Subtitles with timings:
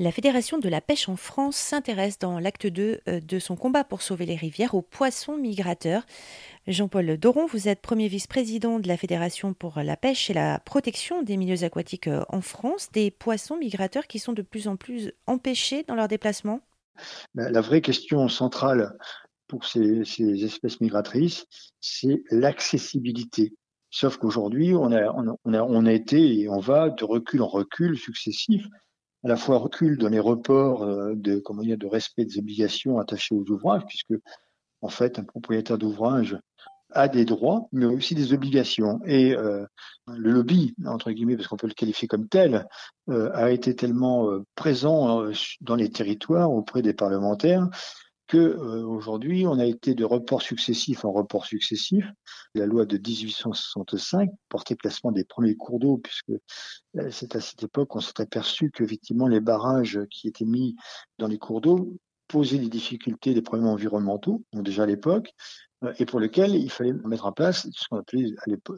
[0.00, 3.84] La Fédération de la pêche en France s'intéresse dans l'acte 2 euh, de son combat
[3.84, 6.06] pour sauver les rivières aux poissons migrateurs.
[6.66, 11.22] Jean-Paul Doron, vous êtes premier vice-président de la Fédération pour la pêche et la protection
[11.22, 15.12] des milieux aquatiques euh, en France, des poissons migrateurs qui sont de plus en plus
[15.26, 16.62] empêchés dans leur déplacement
[17.34, 18.96] La vraie question centrale
[19.48, 20.00] pour ces,
[20.42, 21.44] espèces migratrices,
[21.82, 23.52] c'est l'accessibilité.
[23.90, 28.64] Sauf qu'aujourd'hui, on a été et on va de recul en recul successif
[29.24, 32.98] à la fois recul dans les reports euh, de, comment dire, de respect des obligations
[32.98, 34.14] attachées aux ouvrages, puisque
[34.82, 36.38] en fait un propriétaire d'ouvrage
[36.92, 39.00] a des droits, mais aussi des obligations.
[39.04, 39.64] Et euh,
[40.08, 42.66] le lobby, entre guillemets, parce qu'on peut le qualifier comme tel,
[43.10, 45.30] euh, a été tellement présent
[45.60, 47.68] dans les territoires auprès des parlementaires
[48.30, 52.06] que euh, aujourd'hui on a été de report successifs en report successif.
[52.54, 57.64] La loi de 1865 portait placement des premiers cours d'eau, puisque euh, c'est à cette
[57.64, 60.76] époque qu'on s'est aperçu que effectivement les barrages qui étaient mis
[61.18, 61.96] dans les cours d'eau
[62.28, 65.32] posaient des difficultés, des problèmes environnementaux, déjà à l'époque,
[65.82, 68.32] euh, et pour lesquels il fallait mettre en place ce qu'on appelait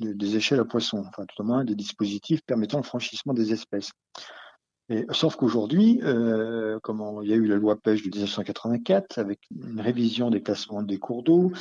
[0.00, 3.92] des échelles à poissons, enfin tout au moins des dispositifs permettant le franchissement des espèces.
[4.88, 9.40] Et, sauf qu'aujourd'hui, euh, comment il y a eu la loi pêche de 1984 avec
[9.50, 11.52] une révision des classements des cours d'eau,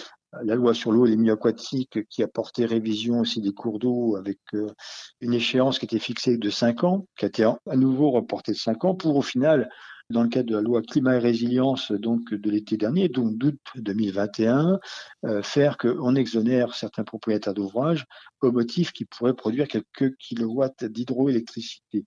[0.44, 3.80] la loi sur l'eau et les milieux aquatiques qui a porté révision aussi des cours
[3.80, 4.68] d'eau avec euh,
[5.22, 8.58] une échéance qui était fixée de 5 ans, qui a été à nouveau reportée de
[8.58, 9.70] 5 ans pour au final
[10.12, 13.60] dans le cadre de la loi climat et résilience donc de l'été dernier, donc d'août
[13.76, 14.80] 2021,
[15.26, 18.06] euh, faire qu'on exonère certains propriétaires d'ouvrages
[18.42, 22.06] au motif qu'ils pourraient produire quelques kilowatts d'hydroélectricité.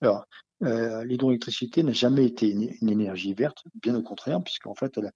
[0.00, 0.26] Alors,
[0.62, 5.12] euh, l'hydroélectricité n'a jamais été une, énergie verte, bien au contraire, puisqu'en fait, elle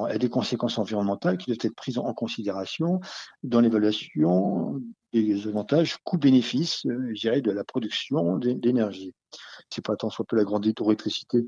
[0.00, 3.00] a, des conséquences environnementales qui doivent être prises en considération
[3.42, 4.80] dans l'évaluation
[5.12, 9.14] des avantages coût-bénéfice, euh, je dirais, de la production d'énergie.
[9.70, 11.46] C'est pas tant soit peu la grande hydroélectricité,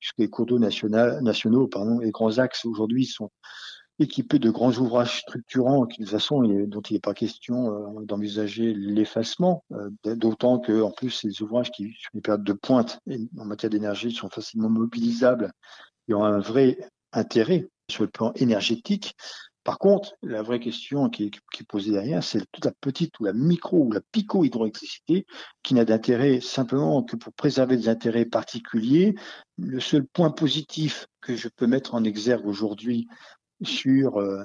[0.00, 3.30] puisque les cours d'eau nationaux, pardon, les grands axes aujourd'hui sont
[3.98, 8.74] équipé de grands ouvrages structurants qui, de toute dont il n'est pas question euh, d'envisager
[8.74, 12.98] l'effacement, euh, d'autant que, en plus, ces ouvrages qui, sur les périodes de pointe
[13.38, 15.52] en matière d'énergie, sont facilement mobilisables
[16.08, 16.78] et ont un vrai
[17.12, 19.14] intérêt sur le plan énergétique.
[19.64, 23.32] Par contre, la vraie question qui est, posée derrière, c'est toute la petite ou la
[23.32, 25.24] micro ou la pico-hydroélectricité
[25.62, 29.14] qui n'a d'intérêt simplement que pour préserver des intérêts particuliers.
[29.58, 33.06] Le seul point positif que je peux mettre en exergue aujourd'hui
[33.62, 34.44] sur euh,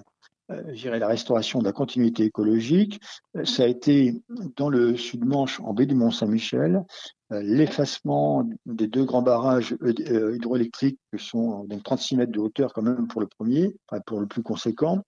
[0.52, 3.00] euh la restauration de la continuité écologique,
[3.36, 4.22] euh, ça a été
[4.56, 6.84] dans le sud-Manche, en baie du Mont-Saint-Michel,
[7.30, 13.08] l'effacement des deux grands barrages hydroélectriques qui sont donc 36 mètres de hauteur quand même
[13.08, 15.02] pour le premier, pour le plus conséquent,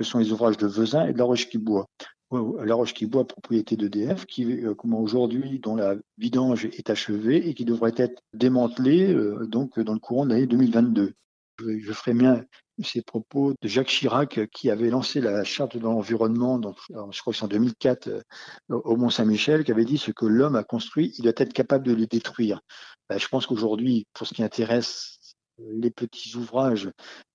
[0.00, 1.86] ce sont les ouvrages de Vezin et de La Roche-qui-Bois.
[2.32, 7.94] La Roche-qui-Bois, propriété d'EDF, qui, comment aujourd'hui, dont la vidange est achevée et qui devrait
[7.96, 11.12] être démantelée donc dans le courant de l'année 2022.
[11.58, 12.44] Je, ferai bien
[12.82, 17.38] ces propos de Jacques Chirac qui avait lancé la charte de l'environnement, je crois que
[17.38, 18.22] c'est en 2004 euh,
[18.68, 21.86] au Mont Saint-Michel, qui avait dit ce que l'homme a construit, il doit être capable
[21.86, 22.60] de le détruire.
[23.08, 25.18] Ben, je pense qu'aujourd'hui, pour ce qui intéresse
[25.70, 26.90] les petits ouvrages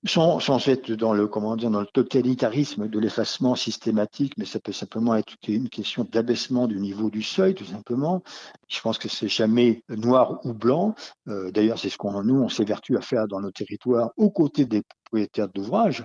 [0.05, 4.59] sans, sans être dans le comment dire dans le totalitarisme de l'effacement systématique, mais ça
[4.59, 8.23] peut simplement être une question d'abaissement du niveau du seuil, tout simplement.
[8.69, 10.95] Je pense que c'est jamais noir ou blanc.
[11.27, 14.65] Euh, d'ailleurs, c'est ce qu'on nous on s'évertue à faire dans nos territoires aux côtés
[14.65, 16.03] des propriétaires d'ouvrages.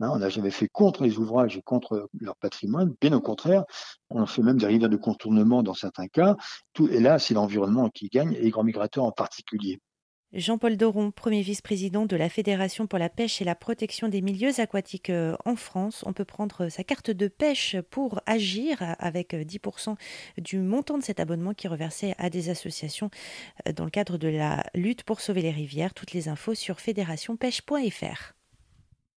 [0.00, 2.94] Hein, on n'a jamais fait contre les ouvrages et contre leur patrimoine.
[3.00, 3.64] Bien au contraire,
[4.10, 6.36] on fait même des rivières de contournement dans certains cas.
[6.72, 9.80] Tout, et là, c'est l'environnement qui gagne et les grands migrateurs en particulier.
[10.34, 14.60] Jean-Paul Doron, premier vice-président de la Fédération pour la pêche et la protection des milieux
[14.60, 16.04] aquatiques euh, en France.
[16.06, 19.96] On peut prendre sa carte de pêche pour agir avec 10%
[20.36, 23.10] du montant de cet abonnement qui est reversé à des associations
[23.66, 25.94] euh, dans le cadre de la lutte pour sauver les rivières.
[25.94, 28.37] Toutes les infos sur fédérationpêche.fr.